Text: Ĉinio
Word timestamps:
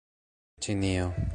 Ĉinio 0.67 1.07